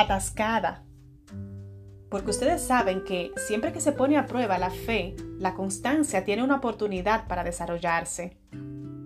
atascada. 0.00 0.84
Porque 2.08 2.30
ustedes 2.30 2.62
saben 2.62 3.04
que 3.04 3.32
siempre 3.36 3.72
que 3.72 3.80
se 3.80 3.92
pone 3.92 4.16
a 4.16 4.26
prueba 4.26 4.58
la 4.58 4.70
fe, 4.70 5.14
la 5.38 5.54
constancia 5.54 6.24
tiene 6.24 6.42
una 6.42 6.56
oportunidad 6.56 7.26
para 7.26 7.44
desarrollarse. 7.44 8.36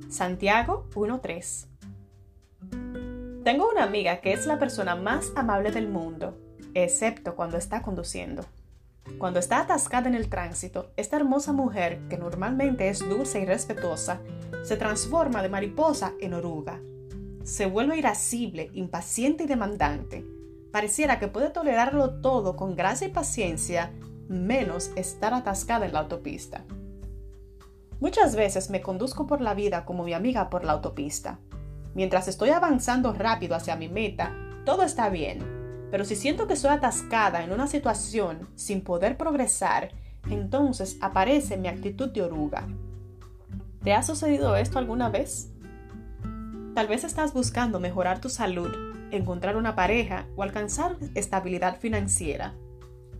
Santiago 0.08 0.88
1.3 0.94 3.42
Tengo 3.42 3.70
una 3.70 3.84
amiga 3.84 4.20
que 4.20 4.32
es 4.32 4.46
la 4.46 4.58
persona 4.58 4.94
más 4.94 5.32
amable 5.34 5.72
del 5.72 5.88
mundo, 5.88 6.38
excepto 6.74 7.34
cuando 7.34 7.56
está 7.56 7.82
conduciendo. 7.82 8.44
Cuando 9.18 9.40
está 9.40 9.60
atascada 9.60 10.08
en 10.08 10.14
el 10.14 10.28
tránsito, 10.28 10.92
esta 10.96 11.16
hermosa 11.16 11.52
mujer, 11.52 12.02
que 12.08 12.18
normalmente 12.18 12.88
es 12.88 13.00
dulce 13.08 13.40
y 13.40 13.46
respetuosa, 13.46 14.20
se 14.62 14.76
transforma 14.76 15.42
de 15.42 15.48
mariposa 15.48 16.12
en 16.20 16.34
oruga. 16.34 16.80
Se 17.42 17.66
vuelve 17.66 17.96
irascible, 17.96 18.70
impaciente 18.74 19.44
y 19.44 19.46
demandante 19.48 20.24
Pareciera 20.72 21.18
que 21.18 21.28
puede 21.28 21.50
tolerarlo 21.50 22.20
todo 22.20 22.56
con 22.56 22.74
gracia 22.74 23.06
y 23.06 23.10
paciencia, 23.10 23.92
menos 24.28 24.90
estar 24.96 25.34
atascada 25.34 25.84
en 25.84 25.92
la 25.92 26.00
autopista. 26.00 26.64
Muchas 28.00 28.34
veces 28.34 28.70
me 28.70 28.80
conduzco 28.80 29.26
por 29.26 29.40
la 29.40 29.54
vida 29.54 29.84
como 29.84 30.02
mi 30.02 30.14
amiga 30.14 30.50
por 30.50 30.64
la 30.64 30.72
autopista. 30.72 31.38
Mientras 31.94 32.26
estoy 32.26 32.50
avanzando 32.50 33.12
rápido 33.12 33.54
hacia 33.54 33.76
mi 33.76 33.88
meta, 33.88 34.34
todo 34.64 34.82
está 34.82 35.10
bien, 35.10 35.88
pero 35.90 36.06
si 36.06 36.16
siento 36.16 36.46
que 36.46 36.54
estoy 36.54 36.70
atascada 36.70 37.44
en 37.44 37.52
una 37.52 37.66
situación 37.66 38.48
sin 38.54 38.82
poder 38.82 39.18
progresar, 39.18 39.90
entonces 40.30 40.96
aparece 41.02 41.58
mi 41.58 41.68
actitud 41.68 42.08
de 42.08 42.22
oruga. 42.22 42.66
¿Te 43.84 43.92
ha 43.92 44.02
sucedido 44.02 44.56
esto 44.56 44.78
alguna 44.78 45.10
vez? 45.10 45.51
Tal 46.74 46.88
vez 46.88 47.04
estás 47.04 47.34
buscando 47.34 47.80
mejorar 47.80 48.20
tu 48.20 48.28
salud 48.28 48.92
encontrar 49.12 49.56
una 49.56 49.76
pareja 49.76 50.26
o 50.36 50.42
alcanzar 50.42 50.96
estabilidad 51.14 51.78
financiera. 51.78 52.54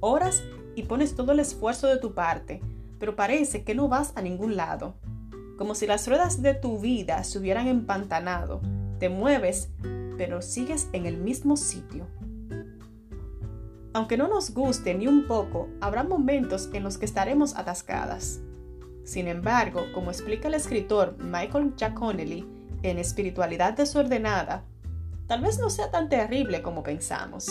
Oras 0.01 0.43
y 0.75 0.85
pones 0.85 1.15
todo 1.15 1.33
el 1.33 1.39
esfuerzo 1.39 1.87
de 1.87 1.99
tu 1.99 2.15
parte, 2.15 2.61
pero 2.99 3.15
parece 3.15 3.63
que 3.63 3.75
no 3.75 3.89
vas 3.89 4.13
a 4.17 4.23
ningún 4.23 4.57
lado. 4.57 4.95
Como 5.59 5.75
si 5.75 5.87
las 5.87 6.09
ruedas 6.09 6.43
de 6.43 6.55
tu 6.55 6.81
vida 6.81 7.23
se 7.25 7.39
hubieran 7.39 7.69
empantanado. 7.69 8.63
Te 8.99 9.09
mueves, 9.09 9.71
pero 10.17 10.43
sigues 10.43 10.89
en 10.93 11.07
el 11.07 11.19
mismo 11.19 11.57
sitio. 11.57 12.07
Aunque 13.93 14.17
no 14.17 14.27
nos 14.27 14.55
guste 14.55 14.95
ni 14.95 15.07
un 15.07 15.27
poco, 15.27 15.69
habrá 15.81 16.03
momentos 16.03 16.71
en 16.73 16.83
los 16.83 16.97
que 16.97 17.05
estaremos 17.05 17.55
atascadas. 17.57 18.41
Sin 19.05 19.29
embargo, 19.29 19.85
como 19.93 20.11
explica 20.11 20.49
el 20.49 20.55
escritor 20.55 21.17
Michael 21.19 21.75
Giaconelli 21.77 22.47
en 22.83 22.99
Espiritualidad 22.99 23.75
Desordenada, 23.75 24.65
tal 25.27 25.41
vez 25.41 25.59
no 25.59 25.71
sea 25.71 25.91
tan 25.91 26.09
terrible 26.09 26.63
como 26.63 26.83
pensamos. 26.83 27.49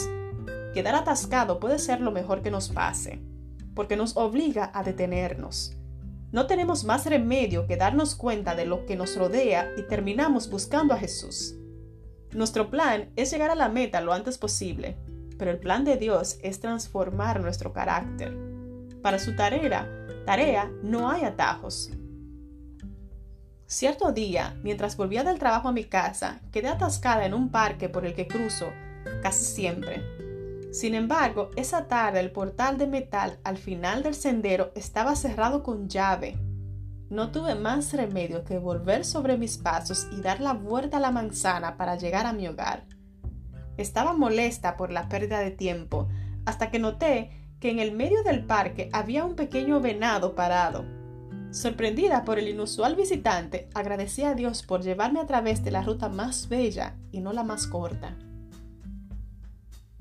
Quedar 0.74 0.96
atascado 0.96 1.60
puede 1.60 1.80
ser 1.80 2.02
lo 2.02 2.12
mejor 2.12 2.42
que 2.42 2.52
nos 2.52 2.70
pase, 2.70 3.22
porque 3.74 3.98
nos 3.98 4.16
obliga 4.18 4.72
a 4.74 4.84
detenernos. 4.84 5.78
No 6.32 6.48
tenemos 6.48 6.86
más 6.86 7.06
remedio 7.06 7.68
que 7.68 7.76
darnos 7.76 8.16
cuenta 8.16 8.56
de 8.56 8.66
lo 8.66 8.86
que 8.86 8.96
nos 8.96 9.18
rodea 9.18 9.74
y 9.78 9.84
terminamos 9.84 10.50
buscando 10.50 10.94
a 10.94 10.98
Jesús. 10.98 11.56
Nuestro 12.34 12.70
plan 12.70 13.10
es 13.18 13.32
llegar 13.32 13.50
a 13.50 13.56
la 13.56 13.68
meta 13.68 14.00
lo 14.00 14.14
antes 14.14 14.38
posible, 14.38 14.98
pero 15.38 15.52
el 15.52 15.60
plan 15.60 15.84
de 15.84 15.98
Dios 15.98 16.38
es 16.42 16.62
transformar 16.62 17.42
nuestro 17.42 17.74
carácter. 17.74 18.34
Para 19.02 19.20
su 19.20 19.36
tarea, 19.36 19.90
tarea 20.26 20.72
no 20.84 21.10
hay 21.10 21.24
atajos, 21.24 21.92
Cierto 23.72 24.12
día, 24.12 24.60
mientras 24.64 24.98
volvía 24.98 25.24
del 25.24 25.40
trabajo 25.40 25.70
a 25.70 25.72
mi 25.72 25.86
casa, 25.86 26.42
quedé 26.52 26.68
atascada 26.68 27.26
en 27.26 27.34
un 27.34 27.52
parque 27.52 27.88
por 27.88 28.06
el 28.06 28.14
que 28.14 28.28
cruzo 28.28 28.74
casi 29.24 29.46
siempre. 29.46 30.04
Sin 30.74 30.94
embargo, 30.94 31.52
esa 31.56 31.88
tarde 31.88 32.20
el 32.20 32.34
portal 32.34 32.78
de 32.78 32.88
metal 32.88 33.40
al 33.46 33.58
final 33.58 34.04
del 34.04 34.14
sendero 34.14 34.74
estaba 34.76 35.16
cerrado 35.16 35.64
con 35.64 35.88
llave. 35.88 36.38
No 37.10 37.32
tuve 37.32 37.56
más 37.56 37.94
remedio 37.94 38.44
que 38.44 38.58
volver 38.58 39.06
sobre 39.06 39.38
mis 39.38 39.58
pasos 39.58 40.06
y 40.12 40.20
dar 40.20 40.42
la 40.42 40.52
vuelta 40.52 40.98
a 40.98 41.00
la 41.00 41.12
manzana 41.12 41.78
para 41.78 41.96
llegar 41.96 42.26
a 42.26 42.34
mi 42.34 42.50
hogar. 42.50 42.84
Estaba 43.78 44.12
molesta 44.12 44.76
por 44.76 44.92
la 44.92 45.08
pérdida 45.08 45.40
de 45.40 45.52
tiempo, 45.52 46.10
hasta 46.46 46.72
que 46.72 46.80
noté 46.80 47.54
que 47.62 47.72
en 47.72 47.80
el 47.80 47.94
medio 47.94 48.22
del 48.24 48.44
parque 48.44 48.90
había 48.92 49.24
un 49.24 49.38
pequeño 49.38 49.80
venado 49.80 50.36
parado. 50.36 50.84
Sorprendida 51.52 52.24
por 52.24 52.40
el 52.40 52.48
inusual 52.48 52.96
visitante, 52.96 53.68
agradecí 53.74 54.24
a 54.24 54.36
Dios 54.36 54.64
por 54.64 54.82
llevarme 54.82 55.20
a 55.20 55.28
través 55.28 55.66
de 55.66 55.72
la 55.72 55.82
ruta 55.82 56.08
más 56.08 56.48
bella 56.48 56.96
y 57.12 57.20
no 57.20 57.34
la 57.34 57.44
más 57.44 57.68
corta. 57.68 58.18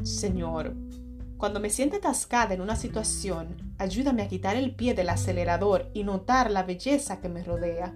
Señor, 0.05 0.77
cuando 1.37 1.59
me 1.59 1.69
sienta 1.69 1.97
atascada 1.97 2.55
en 2.55 2.61
una 2.61 2.77
situación, 2.77 3.75
ayúdame 3.79 4.23
a 4.23 4.29
quitar 4.29 4.55
el 4.55 4.77
pie 4.77 4.95
del 4.95 5.09
acelerador 5.09 5.91
y 5.93 6.05
notar 6.05 6.53
la 6.53 6.63
belleza 6.63 7.21
que 7.21 7.29
me 7.29 7.43
rodea. 7.43 7.93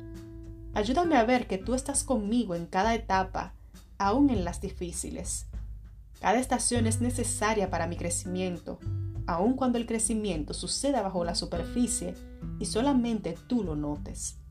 Ayúdame 0.75 1.17
a 1.17 1.25
ver 1.25 1.47
que 1.47 1.59
tú 1.59 1.75
estás 1.75 2.03
conmigo 2.03 2.57
en 2.57 2.67
cada 2.67 2.93
etapa, 2.97 3.55
aún 3.99 4.31
en 4.31 4.45
las 4.45 4.61
difíciles. 4.61 5.47
Cada 6.21 6.41
estación 6.41 6.89
es 6.89 7.01
necesaria 7.01 7.71
para 7.71 7.87
mi 7.87 7.97
crecimiento, 7.97 8.81
aun 9.29 9.55
cuando 9.55 9.79
el 9.79 9.87
crecimiento 9.87 10.55
suceda 10.55 11.03
bajo 11.03 11.25
la 11.25 11.37
superficie 11.37 12.15
y 12.59 12.67
solamente 12.67 13.37
tú 13.47 13.65
lo 13.65 13.77
notes. 13.77 14.44